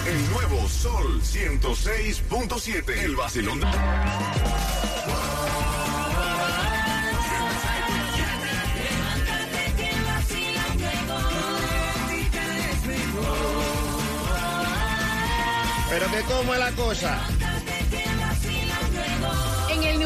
El 0.08 0.32
nuevo 0.32 0.68
Sol 0.68 1.22
106.7. 1.24 3.04
El 3.04 3.16
vacilón. 3.16 3.60
de- 3.62 3.68
Pero 15.90 16.10
que 16.12 16.22
cómo 16.22 16.54
es 16.54 16.60
la 16.60 16.72
cosa. 16.72 17.20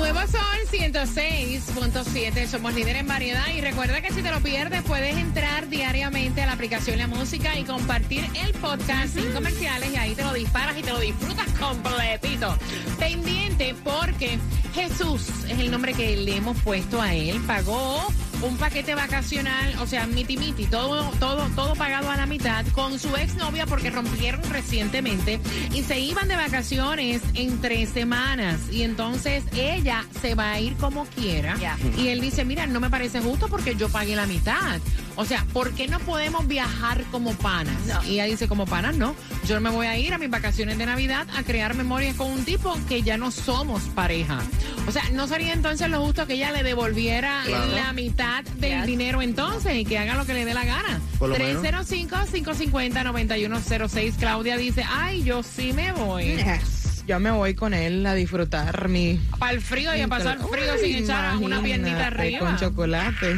Nuevo 0.06 0.28
Sol 0.28 0.40
106.7 0.70 2.46
somos 2.46 2.76
líderes 2.76 3.02
en 3.02 3.08
variedad 3.08 3.48
y 3.58 3.60
recuerda 3.60 4.02
que 4.02 4.14
si 4.14 4.22
te 4.22 4.30
lo 4.30 4.40
pierdes 4.40 4.84
puedes 4.84 5.18
entrar 5.18 5.68
diariamente 5.68 6.44
a 6.44 6.46
la 6.46 6.52
aplicación 6.52 7.00
La 7.00 7.08
Música 7.08 7.58
y 7.58 7.64
compartir 7.64 8.24
el 8.36 8.54
podcast 8.54 9.16
sin 9.16 9.32
comerciales 9.32 9.92
y 9.92 9.96
ahí 9.96 10.14
te 10.14 10.24
lo 10.24 10.32
disparas 10.34 10.78
y 10.78 10.84
te 10.84 10.92
lo 10.92 11.00
disfrutas 11.00 11.48
completito. 11.54 12.56
Pendiente 13.00 13.74
porque 13.84 14.38
Jesús 14.76 15.28
es 15.50 15.58
el 15.58 15.72
nombre 15.72 15.96
que 15.96 16.16
le 16.16 16.36
hemos 16.36 16.56
puesto 16.62 17.02
a 17.02 17.16
él. 17.16 17.42
Pagó 17.48 18.06
un 18.42 18.58
paquete 18.58 18.96
vacacional, 18.96 19.76
o 19.80 19.88
sea, 19.88 20.08
miti 20.08 20.38
miti, 20.38 20.66
todo, 20.66 21.12
todo, 21.20 21.48
todo 21.56 21.76
pagado 21.76 22.10
a 22.10 22.18
la 22.18 22.26
mitad 22.26 22.66
con 22.74 23.00
su 23.00 23.16
exnovia 23.16 23.66
porque 23.66 23.90
rompieron 23.90 24.44
recientemente 24.50 25.40
y 25.74 25.84
se 25.84 26.00
iban 26.00 26.28
de 26.28 26.36
vacaciones 26.36 27.22
en 27.34 27.60
tres 27.62 27.90
semanas 27.90 28.60
y 28.72 28.84
entonces 28.84 29.44
ella 29.54 30.06
se 30.22 30.36
va 30.36 30.52
a 30.52 30.60
ir 30.60 30.76
como 30.76 31.06
quiera 31.06 31.56
y 31.98 32.08
él 32.08 32.22
dice, 32.22 32.46
mira, 32.46 32.68
no 32.68 32.80
me 32.80 32.90
parece 32.90 33.22
justo 33.22 33.48
porque 33.48 33.76
yo 33.76 33.90
pagué 33.90 34.16
la 34.16 34.26
mitad. 34.26 34.80
O 35.18 35.26
sea, 35.26 35.46
¿por 35.54 35.72
qué 35.74 35.88
no 35.88 36.00
podemos 36.00 36.48
viajar 36.48 37.04
como 37.12 37.34
panas? 37.36 37.76
No. 37.88 38.04
Y 38.04 38.14
ella 38.16 38.26
dice, 38.26 38.48
como 38.48 38.66
panas, 38.66 38.96
no. 38.96 39.16
Yo 39.48 39.60
me 39.62 39.70
voy 39.70 39.88
a 39.88 39.98
ir 39.98 40.14
a 40.14 40.18
mis 40.18 40.30
vacaciones 40.30 40.78
de 40.78 40.86
Navidad 40.86 41.26
a 41.36 41.44
crear 41.44 41.74
memorias 41.76 42.16
con 42.16 42.30
un 42.32 42.44
tipo 42.46 42.78
que 42.90 43.02
ya 43.02 43.18
no 43.18 43.32
somos 43.32 43.84
pareja. 43.96 44.40
O 44.88 44.92
sea, 44.92 45.04
¿no 45.14 45.28
sería 45.28 45.54
entonces 45.54 45.90
lo 45.90 46.02
justo 46.04 46.28
que 46.28 46.34
ella 46.34 46.52
le 46.52 46.64
devolviera 46.64 47.44
Claro. 47.46 47.72
la 47.76 47.94
mitad 47.94 48.44
del 48.58 48.80
Yes. 48.80 48.86
dinero 48.86 49.22
entonces 49.22 49.76
y 49.76 49.86
que 49.86 49.98
haga 49.98 50.16
lo 50.16 50.26
que 50.26 50.34
le 50.34 50.44
dé 50.46 50.54
la 50.54 50.66
gana? 50.66 51.00
Por 51.18 51.30
lo 51.30 51.38
menos. 51.38 51.64
305-550-9106. 51.64 54.16
Claudia 54.18 54.58
dice, 54.58 54.84
ay, 54.90 55.24
yo 55.24 55.44
sí 55.44 55.72
me 55.74 55.92
voy. 55.94 56.36
Yes. 56.38 56.75
Yo 57.08 57.20
me 57.20 57.30
voy 57.30 57.54
con 57.54 57.76
él 57.76 58.04
a 58.08 58.16
disfrutar 58.16 58.88
mi... 58.90 59.20
Para 59.38 59.52
el 59.52 59.62
frío 59.62 59.96
y 59.96 60.02
a 60.02 60.08
pasar 60.08 60.40
frío 60.40 60.74
Uy, 60.74 60.80
sin 60.80 60.96
echar 61.04 61.38
una 61.38 61.62
piernita 61.62 62.08
arriba. 62.08 62.40
Con 62.40 62.58
chocolate. 62.58 63.36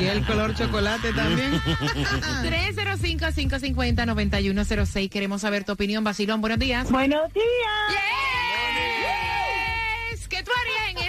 y 0.00 0.04
el 0.06 0.26
color 0.26 0.52
chocolate 0.54 1.12
también. 1.12 1.52
305-550-9106. 2.42 5.10
Queremos 5.10 5.42
saber 5.42 5.62
tu 5.62 5.70
opinión, 5.72 6.02
Basilón. 6.02 6.40
Buenos 6.40 6.58
días. 6.58 6.90
Buenos 6.90 7.32
días. 7.32 7.44
Yes. 7.90 8.27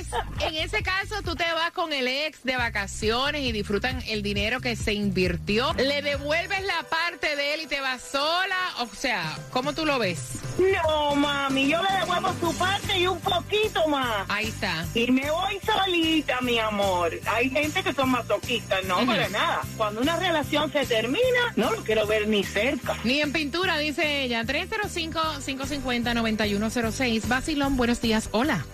¿Qué 0.09 0.17
tú 0.17 0.21
harías 0.21 0.39
en, 0.39 0.39
es- 0.39 0.43
en 0.43 0.55
ese 0.65 0.81
caso? 0.83 1.21
Tú 1.23 1.35
te 1.35 1.43
vas 1.53 1.71
con 1.71 1.93
el 1.93 2.07
ex 2.07 2.43
de 2.43 2.57
vacaciones 2.57 3.41
y 3.43 3.51
disfrutan 3.51 4.01
el 4.07 4.21
dinero 4.23 4.59
que 4.61 4.75
se 4.75 4.93
invirtió. 4.93 5.73
¿Le 5.73 6.01
devuelves 6.01 6.61
la 6.63 6.81
parte 6.89 7.35
de 7.35 7.53
él 7.55 7.61
y 7.61 7.67
te 7.67 7.79
vas 7.81 8.01
sola? 8.01 8.55
O 8.79 8.87
sea, 8.95 9.37
¿cómo 9.51 9.73
tú 9.73 9.85
lo 9.85 9.99
ves? 9.99 10.19
No, 10.57 11.13
mami, 11.15 11.67
yo 11.69 11.81
le 11.83 11.91
devuelvo 11.99 12.33
su 12.39 12.55
parte 12.57 12.97
y 12.99 13.05
un 13.07 13.19
poquito 13.19 13.85
más. 13.87 14.25
Ahí 14.29 14.47
está. 14.47 14.85
Y 14.93 15.11
me 15.11 15.29
voy 15.31 15.59
solita, 15.65 16.39
mi 16.41 16.59
amor. 16.59 17.11
Hay 17.27 17.49
gente 17.49 17.81
que 17.83 17.93
son 17.93 18.09
masoquistas, 18.11 18.83
no, 18.85 19.05
para 19.05 19.27
nada. 19.29 19.61
Cuando 19.77 20.01
una 20.01 20.17
relación 20.17 20.71
se 20.71 20.85
termina, 20.85 21.53
no 21.55 21.71
lo 21.71 21.83
quiero 21.83 22.05
ver 22.07 22.27
ni 22.27 22.43
cerca. 22.43 22.95
Ni 23.03 23.21
en 23.21 23.31
pintura, 23.31 23.77
dice 23.77 24.23
ella. 24.23 24.43
305-550-9106. 24.43 27.27
Basilón, 27.27 27.77
buenos 27.77 28.01
días. 28.01 28.29
Hola. 28.31 28.65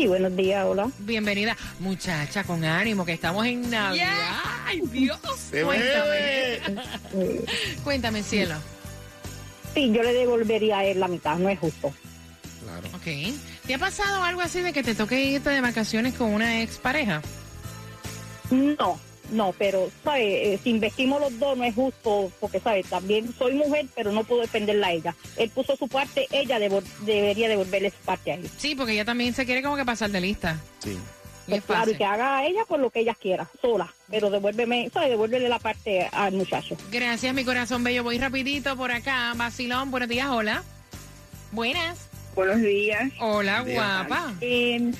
Sí, 0.00 0.06
buenos 0.06 0.34
días, 0.34 0.64
hola. 0.64 0.90
Bienvenida. 1.00 1.54
Muchacha, 1.78 2.42
con 2.42 2.64
ánimo, 2.64 3.04
que 3.04 3.12
estamos 3.12 3.44
en 3.44 3.68
Navidad. 3.68 4.40
¡Ay, 4.64 4.80
Dios! 4.90 5.20
Se 5.50 5.62
Cuéntame. 5.62 6.60
Cuéntame, 7.84 8.22
cielo. 8.22 8.54
Sí, 9.74 9.92
yo 9.92 10.02
le 10.02 10.14
devolvería 10.14 10.78
a 10.78 10.84
él 10.86 11.00
la 11.00 11.06
mitad, 11.06 11.36
no 11.36 11.50
es 11.50 11.58
justo. 11.58 11.92
Claro. 12.62 12.88
Ok. 12.96 13.34
¿Te 13.66 13.74
ha 13.74 13.78
pasado 13.78 14.24
algo 14.24 14.40
así 14.40 14.62
de 14.62 14.72
que 14.72 14.82
te 14.82 14.94
toque 14.94 15.22
irte 15.22 15.50
de 15.50 15.60
vacaciones 15.60 16.14
con 16.14 16.32
una 16.32 16.62
expareja? 16.62 17.20
No, 18.50 18.98
no, 19.30 19.54
pero, 19.58 19.90
¿sabes? 20.04 20.22
Eh, 20.24 20.58
si 20.62 20.70
investimos 20.70 21.20
los 21.20 21.38
dos 21.38 21.56
no 21.56 21.64
es 21.64 21.74
justo, 21.74 22.30
porque, 22.40 22.60
¿sabes? 22.60 22.86
También 22.86 23.32
soy 23.38 23.54
mujer, 23.54 23.86
pero 23.94 24.12
no 24.12 24.24
puedo 24.24 24.42
defenderla 24.42 24.88
a 24.88 24.92
ella. 24.92 25.14
Él 25.36 25.50
puso 25.50 25.76
su 25.76 25.88
parte, 25.88 26.26
ella 26.30 26.58
devol- 26.58 26.84
debería 27.00 27.48
devolverle 27.48 27.90
su 27.90 27.98
parte 28.04 28.32
a 28.32 28.34
él. 28.34 28.50
Sí, 28.58 28.74
porque 28.74 28.92
ella 28.92 29.04
también 29.04 29.34
se 29.34 29.46
quiere 29.46 29.62
como 29.62 29.76
que 29.76 29.84
pasar 29.84 30.10
de 30.10 30.20
lista. 30.20 30.58
Sí. 30.82 30.98
Y 31.46 31.50
Pues 31.52 31.64
claro, 31.64 31.90
y 31.90 31.96
que 31.96 32.04
haga 32.04 32.38
a 32.38 32.46
ella 32.46 32.64
por 32.68 32.78
lo 32.78 32.90
que 32.90 33.00
ella 33.00 33.14
quiera, 33.20 33.50
sola. 33.60 33.92
Pero 34.08 34.30
devuélveme, 34.30 34.88
¿sabes? 34.92 35.10
Devuélvele 35.10 35.48
la 35.48 35.58
parte 35.58 36.08
al 36.12 36.32
muchacho. 36.34 36.76
Gracias, 36.92 37.34
mi 37.34 37.44
corazón 37.44 37.82
bello. 37.82 38.04
Voy 38.04 38.18
rapidito 38.18 38.76
por 38.76 38.92
acá. 38.92 39.32
Vacilón, 39.34 39.90
buenos 39.90 40.08
días, 40.08 40.28
hola. 40.28 40.62
Buenas. 41.52 42.08
Buenos 42.36 42.60
días. 42.60 43.10
Hola, 43.18 43.64
Días. 43.64 43.74
guapa. 43.74 44.32
Eh, 44.40 44.92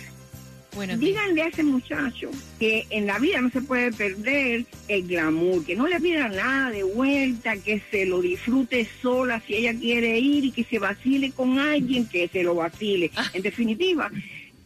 Díganle 0.98 1.42
a 1.42 1.48
ese 1.48 1.64
muchacho 1.64 2.30
que 2.59 2.87
en 2.90 3.06
la 3.06 3.18
vida 3.18 3.40
no 3.40 3.50
se 3.50 3.61
puede 3.61 3.92
perder 3.92 4.64
el 4.88 5.06
glamour, 5.06 5.64
que 5.64 5.74
no 5.74 5.88
le 5.88 6.00
pida 6.00 6.28
nada 6.28 6.70
de 6.70 6.85
vuelta, 6.85 7.56
que 7.56 7.83
se 7.90 8.06
lo 8.06 8.20
disfrute 8.20 8.87
sola 9.02 9.42
si 9.46 9.56
ella 9.56 9.74
quiere 9.78 10.18
ir 10.18 10.44
y 10.44 10.52
que 10.52 10.64
se 10.64 10.78
vacile 10.78 11.33
con 11.33 11.59
alguien 11.59 12.06
que 12.06 12.28
se 12.28 12.44
lo 12.44 12.54
vacile. 12.54 13.11
En 13.35 13.42
definitiva, 13.42 14.11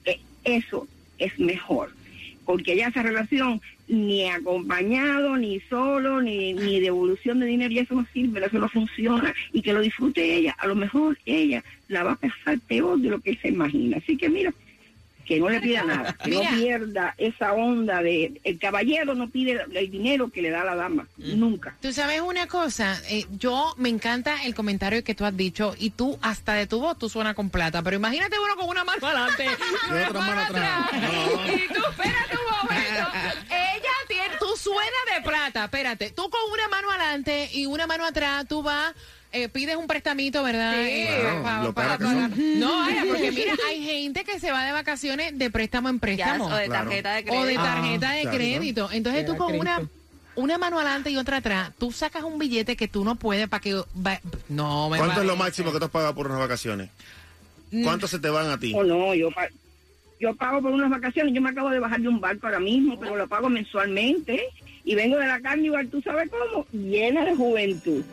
eh, 0.04 0.20
eso 0.44 0.86
es 1.18 1.38
mejor, 1.38 1.90
porque 2.44 2.76
ya 2.76 2.88
esa 2.88 3.02
relación 3.02 3.60
ni 3.88 4.28
acompañado, 4.28 5.36
ni 5.36 5.60
solo, 5.60 6.20
ni, 6.20 6.52
ni 6.52 6.80
devolución 6.80 7.40
de 7.40 7.46
dinero, 7.46 7.72
ya 7.72 7.82
eso 7.82 7.94
no 7.94 8.06
sirve, 8.12 8.44
eso 8.44 8.58
no 8.58 8.68
funciona, 8.68 9.34
y 9.52 9.62
que 9.62 9.72
lo 9.72 9.80
disfrute 9.80 10.36
ella, 10.36 10.54
a 10.58 10.66
lo 10.66 10.74
mejor 10.74 11.18
ella 11.26 11.64
la 11.88 12.02
va 12.02 12.12
a 12.12 12.16
pasar 12.16 12.58
peor 12.60 12.98
de 12.98 13.10
lo 13.10 13.20
que 13.20 13.36
se 13.36 13.48
imagina. 13.48 13.98
Así 13.98 14.16
que 14.16 14.28
mira, 14.28 14.54
que 15.24 15.38
no 15.40 15.48
le 15.48 15.60
pida 15.60 15.82
nada, 15.84 16.12
que 16.22 16.30
Mira. 16.30 16.50
no 16.50 16.56
pierda 16.58 17.14
esa 17.18 17.52
onda 17.52 18.02
de 18.02 18.40
el 18.44 18.58
caballero 18.58 19.14
no 19.14 19.28
pide 19.30 19.60
el 19.74 19.90
dinero 19.90 20.28
que 20.30 20.42
le 20.42 20.50
da 20.50 20.64
la 20.64 20.74
dama, 20.74 21.06
nunca. 21.16 21.76
Tú 21.80 21.92
sabes 21.92 22.20
una 22.20 22.46
cosa, 22.46 23.00
Eh, 23.08 23.26
yo 23.38 23.74
me 23.78 23.88
encanta 23.88 24.44
el 24.44 24.54
comentario 24.54 25.02
que 25.04 25.14
tú 25.14 25.24
has 25.24 25.36
dicho 25.36 25.74
y 25.78 25.90
tú 25.90 26.18
hasta 26.22 26.54
de 26.54 26.66
tu 26.66 26.80
voz 26.80 26.98
tú 26.98 27.08
suena 27.08 27.34
con 27.34 27.50
plata, 27.50 27.82
pero 27.82 27.96
imagínate 27.96 28.36
uno 28.38 28.56
con 28.56 28.68
una 28.68 28.84
mano 28.84 29.06
adelante 29.06 29.44
y 29.88 29.92
una 29.92 30.08
otra 30.08 30.20
mano 30.20 30.34
mano 30.36 30.40
atrás. 30.42 30.86
atrás. 30.86 31.02
No. 31.02 31.46
Y 31.52 31.68
tú, 31.68 31.80
espérate 31.90 32.36
un 32.36 32.68
momento, 32.68 33.08
ella 33.50 33.90
tiene, 34.08 34.36
tú 34.38 34.46
suena 34.56 34.98
de 35.16 35.22
plata, 35.22 35.64
espérate, 35.64 36.10
tú 36.10 36.28
con 36.30 36.40
una 36.52 36.68
mano 36.68 36.90
adelante 36.90 37.48
y 37.52 37.66
una 37.66 37.86
mano 37.86 38.04
atrás, 38.06 38.46
tú 38.48 38.62
vas 38.62 38.92
eh, 39.34 39.48
pides 39.48 39.76
un 39.76 39.86
prestamito, 39.86 40.42
¿verdad? 40.42 40.72
Sí. 40.74 40.90
Eh, 40.90 41.18
Claro, 41.20 41.42
pa- 41.42 41.62
lo 41.64 41.72
para 41.74 41.88
cara 41.88 41.98
que 41.98 42.04
son. 42.04 42.14
pagar. 42.30 42.38
No, 42.38 42.72
vaya, 42.78 43.04
porque 43.08 43.32
mira, 43.32 43.54
hay 43.68 43.84
gente 43.84 44.24
que 44.24 44.38
se 44.40 44.50
va 44.52 44.64
de 44.64 44.72
vacaciones 44.72 45.38
de 45.38 45.50
préstamo 45.50 45.88
en 45.88 45.96
Yes, 45.96 46.00
préstamo. 46.00 46.46
o 46.46 46.54
de 46.54 46.68
tarjeta 46.68 47.14
de 47.14 47.24
crédito. 47.24 47.42
O 47.42 47.46
de 47.46 47.54
tarjeta 47.56 48.10
de 48.12 48.20
claro. 48.22 48.36
crédito. 48.38 48.88
Entonces 48.92 49.22
Sí, 49.22 49.26
tú 49.26 49.36
con 49.36 49.58
una, 49.58 49.76
crédito. 49.76 49.92
una 50.36 50.58
mano 50.58 50.76
adelante 50.78 51.10
y 51.10 51.16
otra 51.16 51.36
atrás, 51.38 51.72
tú 51.78 51.92
sacas 51.92 52.22
un 52.24 52.38
billete 52.38 52.76
que 52.76 52.88
tú 52.88 53.04
no 53.04 53.16
puedes 53.16 53.48
para 53.48 53.60
que... 53.60 53.74
va- 53.74 54.20
no, 54.48 54.88
me 54.88 54.98
¿Cuánto 54.98 55.20
es 55.20 55.26
lo 55.26 55.36
máximo 55.36 55.72
que 55.72 55.78
tú 55.78 55.84
has 55.86 55.90
pagado 55.90 56.14
por 56.14 56.26
unas 56.28 56.38
vacaciones? 56.38 56.90
Mm. 57.70 57.82
¿Cuánto 57.84 58.06
se 58.08 58.18
te 58.18 58.28
van 58.30 58.48
a 58.50 58.58
ti? 58.58 58.72
O 58.76 58.84
no, 58.84 59.14
yo, 59.14 59.30
pa- 59.32 59.48
yo 60.20 60.34
pago 60.36 60.62
por 60.62 60.70
unas 60.72 60.90
vacaciones. 60.90 61.34
Yo 61.34 61.40
me 61.42 61.50
acabo 61.50 61.70
de 61.70 61.80
bajar 61.80 62.00
de 62.00 62.08
un 62.08 62.20
barco 62.20 62.46
ahora 62.46 62.60
mismo, 62.60 62.98
pero 63.00 63.16
lo 63.16 63.26
pago 63.28 63.48
mensualmente. 63.48 64.40
Y 64.86 64.94
vengo 64.94 65.16
de 65.16 65.26
la 65.26 65.40
carne 65.40 65.64
igual, 65.64 65.88
¿tú 65.88 66.02
sabes 66.02 66.30
cómo? 66.30 66.66
Llena 66.72 67.24
de 67.24 67.34
juventud. 67.34 68.04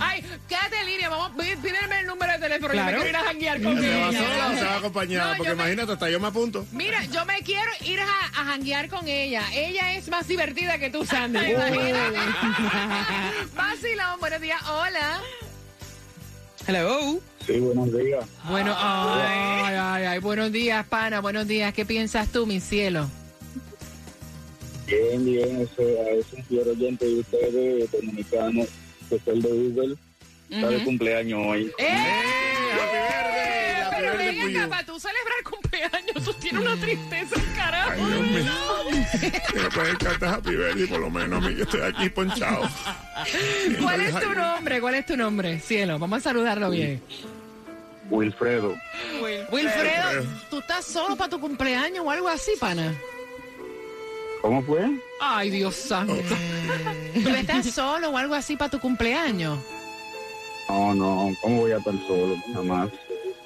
Ay, 0.00 0.22
quédate 0.48 0.80
en 0.80 0.86
línea, 0.86 1.08
vamos, 1.08 1.30
pí- 1.30 1.56
pídeme 1.56 2.00
el 2.00 2.06
número 2.06 2.32
de 2.32 2.38
teléfono, 2.38 2.74
yo 2.74 2.80
me 2.84 2.90
Claro. 2.90 3.02
quiero 3.02 3.08
ir 3.10 3.16
a 3.16 3.24
janguear 3.24 3.62
con 3.62 3.80
¿Se 3.80 4.00
va 4.00 4.12
sola 4.12 4.48
o 4.52 4.56
se 4.58 4.64
va 4.64 4.76
acompañada? 4.76 5.30
No, 5.32 5.36
Porque 5.38 5.54
me- 5.54 5.62
imagínate, 5.62 5.92
hasta 5.92 6.10
yo 6.10 6.20
me 6.20 6.26
apunto. 6.28 6.66
Mira, 6.72 7.04
yo 7.06 7.24
me 7.26 7.40
quiero 7.42 7.70
ir 7.84 8.00
a, 8.00 8.04
a 8.40 8.44
janguear 8.44 8.88
con 8.88 9.08
ella. 9.08 9.42
Ella 9.52 9.94
es 9.94 10.08
más 10.08 10.26
divertida 10.28 10.78
que 10.78 10.90
tú, 10.90 11.04
Sandy. 11.04 11.38
Imagínate. 11.38 12.18
Vacilón, 13.56 14.20
buenos 14.20 14.40
días. 14.40 14.62
Hola. 14.68 15.20
Hello. 16.66 17.20
Sí, 17.46 17.58
buenos 17.60 17.92
días. 17.96 18.24
Bueno, 18.48 18.74
ay, 18.76 19.74
ay, 19.76 20.04
ay, 20.04 20.18
buenos 20.18 20.50
días, 20.50 20.84
pana, 20.86 21.20
buenos 21.20 21.46
días. 21.46 21.72
¿Qué 21.72 21.84
piensas 21.86 22.28
tú, 22.32 22.44
mi 22.46 22.60
cielo? 22.60 23.08
Bien, 24.86 25.24
bien, 25.24 25.60
ese, 25.62 26.18
es 26.18 26.32
un 26.32 26.44
fiel 26.44 26.68
oyente 26.68 27.06
de 27.06 27.20
ustedes, 27.20 27.90
dominicano, 27.90 28.64
que 29.08 29.16
es 29.16 29.26
el 29.26 29.42
de 29.42 29.48
Google. 29.48 29.96
Está 30.48 30.68
de 30.68 30.84
cumpleaños 30.84 31.40
hoy. 31.44 31.72
¡Eh! 31.78 32.22
Happy 32.72 33.96
Pero 33.96 34.16
ven 34.16 34.56
acá, 34.56 34.68
para 34.68 34.86
tú 34.86 35.00
celebrar 35.00 35.42
cumpleaños, 35.50 36.24
tú 36.24 36.32
tienes 36.34 36.62
una 36.62 36.76
tristeza, 36.76 37.36
carajo. 37.56 37.92
Ay, 37.92 38.04
Dios 38.04 38.26
mío. 38.28 38.52
Que 39.52 39.58
me 39.58 39.70
pueden 39.70 39.96
cantar 39.96 40.34
Happy 40.34 40.50
Birthday, 40.50 40.86
por 40.86 41.00
lo 41.00 41.10
menos. 41.10 41.44
a 41.44 41.48
mí, 41.48 41.56
Yo 41.56 41.64
estoy 41.64 41.80
aquí 41.80 42.08
ponchado. 42.08 42.68
¿Cuál 43.82 44.00
es 44.02 44.20
tu 44.20 44.34
nombre? 44.34 44.80
¿Cuál 44.80 44.94
es 44.94 45.06
tu 45.06 45.16
nombre, 45.16 45.58
cielo? 45.58 45.98
Vamos 45.98 46.18
a 46.18 46.20
saludarlo 46.22 46.70
bien. 46.70 47.02
Wilfredo. 48.08 48.76
Wilfredo, 49.50 50.26
¿tú 50.48 50.60
estás 50.60 50.84
solo 50.84 51.16
para 51.16 51.30
tu 51.30 51.40
cumpleaños 51.40 52.04
o 52.04 52.10
algo 52.10 52.28
así, 52.28 52.52
pana? 52.60 52.94
¿Cómo 54.46 54.62
fue? 54.62 54.88
Ay, 55.20 55.50
Dios 55.50 55.74
santo. 55.74 56.14
¿Tú 57.14 57.28
estás 57.30 57.66
solo 57.66 58.10
o 58.10 58.16
algo 58.16 58.32
así 58.32 58.56
para 58.56 58.70
tu 58.70 58.78
cumpleaños? 58.78 59.58
No, 60.68 60.94
no, 60.94 61.34
¿cómo 61.40 61.62
voy 61.62 61.72
a 61.72 61.78
estar 61.78 61.94
solo? 62.06 62.36
Nada 62.48 62.62
más. 62.62 62.88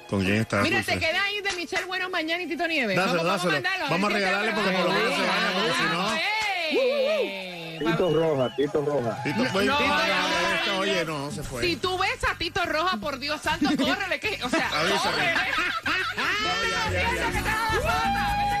¿Con 0.07 0.23
quién 0.23 0.35
estás? 0.35 0.61
Mira, 0.61 0.83
te 0.83 0.99
queda 0.99 1.23
ahí 1.23 1.41
de 1.41 1.53
Michelle 1.53 1.85
Bueno 1.85 2.07
mañana 2.11 2.43
y 2.43 2.47
Tito 2.47 2.67
Nieves. 2.67 2.95
Dáselo, 2.95 3.23
dáselo. 3.23 3.53
mandarlo, 3.53 3.85
Vamos 3.89 4.11
a 4.11 4.13
ver 4.13 4.21
si 4.21 4.25
regalarle 4.25 4.51
porque 4.53 4.71
por 4.77 4.83
lo 4.85 4.91
menos 4.91 5.15
se 5.15 5.21
gana, 5.21 5.51
porque 5.55 5.73
si 5.73 5.83
no-. 7.85 7.91
Tito 7.91 8.13
Roja, 8.13 8.55
Tito 8.55 8.85
Roja. 8.85 9.23
Tito, 9.23 9.43
pues, 9.51 9.65
No, 9.65 9.77
Tito, 9.77 9.87
no, 9.89 9.97
no, 9.97 10.73
no. 10.73 10.79
Oye, 10.81 11.05
no, 11.05 11.31
se 11.31 11.41
fue. 11.41 11.63
Si 11.63 11.77
tú 11.77 11.97
ves 11.97 12.23
a 12.29 12.37
Tito 12.37 12.63
Roja, 12.63 12.97
por 12.97 13.17
Dios 13.17 13.41
santo, 13.41 13.69
córrele, 13.75 14.19
que, 14.19 14.39
o 14.43 14.49
sea, 14.49 14.69
Avísame. 14.69 14.99
córrele. 15.01 15.33
ya, 16.91 17.01
ya, 17.15 17.31
ya. 17.41 18.60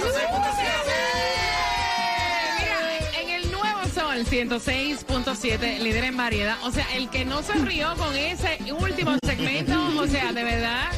Mira, 2.60 3.20
en 3.20 3.30
el 3.30 3.50
nuevo 3.50 3.84
sol 3.92 4.24
106.7, 4.24 5.78
líder 5.80 6.04
en 6.04 6.16
variedad. 6.16 6.56
O 6.62 6.70
sea, 6.70 6.86
el 6.94 7.10
que 7.10 7.24
no 7.24 7.42
se 7.42 7.54
rió 7.54 7.96
con 7.96 8.14
ese 8.14 8.58
último 8.78 9.16
segmento, 9.24 9.74
o 9.98 10.06
sea, 10.06 10.32
de 10.32 10.44
verdad. 10.44 10.88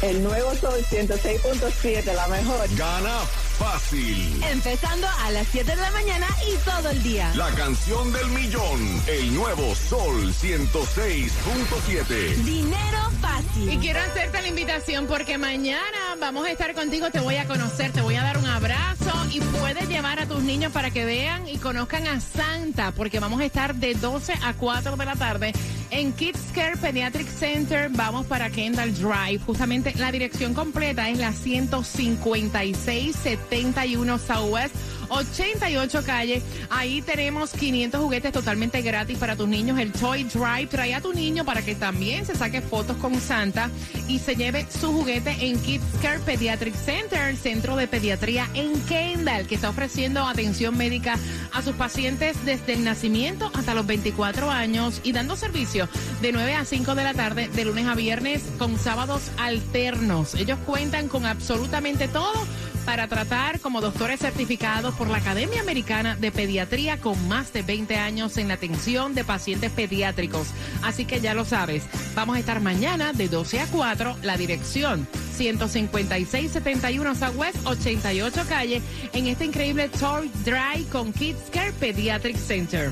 El 0.00 0.22
nuevo 0.22 0.54
Sol 0.54 0.80
106.7, 0.88 2.14
la 2.14 2.28
mejor. 2.28 2.72
Gana 2.76 3.18
fácil. 3.58 4.40
Empezando 4.44 5.08
a 5.08 5.32
las 5.32 5.44
7 5.48 5.68
de 5.68 5.76
la 5.76 5.90
mañana 5.90 6.28
y 6.46 6.54
todo 6.58 6.90
el 6.90 7.02
día. 7.02 7.32
La 7.34 7.50
canción 7.50 8.12
del 8.12 8.28
millón. 8.28 9.02
El 9.08 9.34
nuevo 9.34 9.74
Sol 9.74 10.32
106.7. 10.32 12.36
Dinero 12.44 13.10
fácil. 13.20 13.72
Y 13.72 13.78
quiero 13.78 13.98
hacerte 13.98 14.40
la 14.40 14.46
invitación 14.46 15.08
porque 15.08 15.36
mañana 15.36 16.14
vamos 16.20 16.46
a 16.46 16.52
estar 16.52 16.74
contigo, 16.74 17.10
te 17.10 17.18
voy 17.18 17.34
a 17.34 17.46
conocer, 17.46 17.90
te 17.90 18.00
voy 18.00 18.14
a 18.14 18.22
dar 18.22 18.38
un 18.38 18.46
abrazo 18.46 19.26
y 19.30 19.40
puedes 19.40 19.88
llevar 19.88 20.20
a 20.20 20.26
tus 20.26 20.44
niños 20.44 20.70
para 20.72 20.92
que 20.92 21.04
vean 21.04 21.48
y 21.48 21.58
conozcan 21.58 22.06
a 22.06 22.20
Santa 22.20 22.92
porque 22.92 23.18
vamos 23.18 23.40
a 23.40 23.44
estar 23.44 23.74
de 23.74 23.94
12 23.94 24.34
a 24.44 24.54
4 24.54 24.96
de 24.96 25.04
la 25.04 25.16
tarde 25.16 25.52
en 25.90 26.12
Kids 26.12 26.38
Care 26.54 26.76
Pediatric 26.76 27.26
Center. 27.28 27.88
Vamos 27.90 28.26
para 28.26 28.48
Kendall 28.50 28.94
Drive. 28.94 29.40
Justamente 29.44 29.92
la 29.96 30.12
dirección 30.12 30.54
completa 30.54 31.08
es 31.08 31.18
la 31.18 31.32
15671 31.32 34.18
Southwest. 34.18 34.76
88 35.08 36.02
calle. 36.04 36.42
Ahí 36.70 37.02
tenemos 37.02 37.50
500 37.52 38.00
juguetes 38.00 38.32
totalmente 38.32 38.82
gratis 38.82 39.18
para 39.18 39.36
tus 39.36 39.48
niños. 39.48 39.78
El 39.78 39.92
Toy 39.92 40.24
Drive. 40.24 40.68
Trae 40.68 40.94
a 40.94 41.00
tu 41.00 41.12
niño 41.12 41.44
para 41.44 41.62
que 41.62 41.74
también 41.74 42.26
se 42.26 42.34
saque 42.34 42.60
fotos 42.60 42.96
con 42.98 43.20
Santa 43.20 43.70
y 44.06 44.18
se 44.18 44.36
lleve 44.36 44.66
su 44.70 44.92
juguete 44.92 45.36
en 45.40 45.58
Kids 45.60 45.84
Care 46.02 46.20
Pediatric 46.20 46.74
Center, 46.74 47.28
el 47.28 47.36
centro 47.36 47.76
de 47.76 47.86
pediatría 47.86 48.48
en 48.54 48.80
Kendall, 48.82 49.46
que 49.46 49.54
está 49.54 49.70
ofreciendo 49.70 50.26
atención 50.26 50.76
médica 50.76 51.18
a 51.52 51.62
sus 51.62 51.74
pacientes 51.74 52.36
desde 52.44 52.74
el 52.74 52.84
nacimiento 52.84 53.50
hasta 53.54 53.74
los 53.74 53.86
24 53.86 54.50
años 54.50 55.00
y 55.04 55.12
dando 55.12 55.36
servicio 55.36 55.88
de 56.20 56.32
9 56.32 56.54
a 56.54 56.64
5 56.64 56.94
de 56.94 57.04
la 57.04 57.14
tarde, 57.14 57.48
de 57.48 57.64
lunes 57.64 57.86
a 57.86 57.94
viernes, 57.94 58.42
con 58.58 58.78
sábados 58.78 59.30
alternos. 59.38 60.34
Ellos 60.34 60.58
cuentan 60.66 61.08
con 61.08 61.26
absolutamente 61.26 62.08
todo 62.08 62.46
para 62.88 63.06
tratar 63.06 63.60
como 63.60 63.82
doctores 63.82 64.18
certificados 64.18 64.94
por 64.94 65.10
la 65.10 65.18
Academia 65.18 65.60
Americana 65.60 66.16
de 66.16 66.32
Pediatría 66.32 66.96
con 66.98 67.28
más 67.28 67.52
de 67.52 67.60
20 67.60 67.96
años 67.96 68.38
en 68.38 68.48
la 68.48 68.54
atención 68.54 69.14
de 69.14 69.24
pacientes 69.24 69.70
pediátricos. 69.70 70.48
Así 70.82 71.04
que 71.04 71.20
ya 71.20 71.34
lo 71.34 71.44
sabes, 71.44 71.84
vamos 72.14 72.36
a 72.36 72.38
estar 72.38 72.62
mañana 72.62 73.12
de 73.12 73.28
12 73.28 73.60
a 73.60 73.66
4, 73.66 74.16
la 74.22 74.38
dirección 74.38 75.06
15671 75.36 77.14
Southwest 77.14 77.58
88 77.66 78.40
Calle, 78.48 78.80
en 79.12 79.26
este 79.26 79.44
increíble 79.44 79.90
Toy 79.90 80.30
Dry 80.46 80.84
con 80.84 81.12
Kids 81.12 81.50
Care 81.52 81.72
Pediatric 81.72 82.38
Center. 82.38 82.90